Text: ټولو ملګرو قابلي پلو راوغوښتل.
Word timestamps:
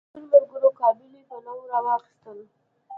ټولو 0.13 0.25
ملګرو 0.41 0.69
قابلي 0.79 1.21
پلو 1.29 1.53
راوغوښتل. 1.71 2.39